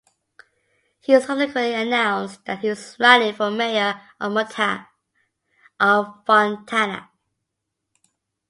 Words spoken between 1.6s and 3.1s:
announced that he was